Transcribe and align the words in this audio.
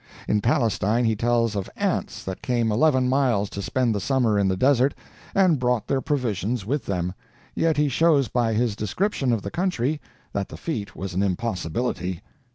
In 0.27 0.41
Palestine 0.41 1.05
he 1.05 1.15
tells 1.15 1.55
of 1.55 1.69
ants 1.75 2.23
that 2.23 2.41
came 2.41 2.71
eleven 2.71 3.07
miles 3.07 3.51
to 3.51 3.61
spend 3.61 3.93
the 3.93 3.99
summer 3.99 4.39
in 4.39 4.47
the 4.47 4.57
desert 4.57 4.95
and 5.35 5.59
brought 5.59 5.85
their 5.85 6.01
provisions 6.01 6.65
with 6.65 6.87
them; 6.87 7.13
yet 7.53 7.77
he 7.77 7.87
shows 7.87 8.27
by 8.27 8.53
his 8.55 8.75
description 8.75 9.31
of 9.31 9.43
the 9.43 9.51
country 9.51 10.01
that 10.33 10.49
the 10.49 10.57
feat 10.57 10.95
was 10.95 11.13
an 11.13 11.21
impossibility. 11.21 12.21